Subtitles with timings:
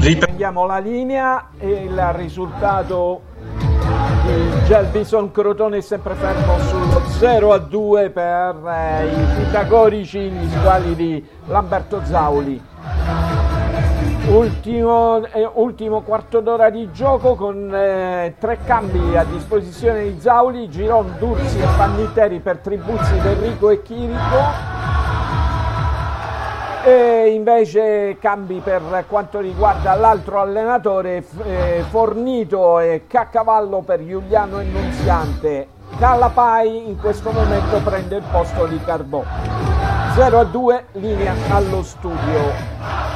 [0.00, 3.22] Prendiamo la linea e il risultato
[4.24, 10.94] di Gelbison Crotone è sempre fermo sullo 0 a 2 per eh, i pitagorici individuali
[10.94, 12.62] di Lamberto Zauli.
[14.28, 20.70] Ultimo, eh, ultimo, quarto d'ora di gioco con eh, tre cambi a disposizione di Zauli,
[20.70, 24.77] Giron, Dursi e Panniteri per Tribuzzi, Enrico e Chirico
[27.28, 35.68] invece cambi per quanto riguarda l'altro allenatore eh, Fornito e Caccavallo per Giuliano e Nunziante.
[35.98, 39.24] Calapai in questo momento prende il posto di Carbò.
[40.14, 43.07] 0 a 2 linea allo studio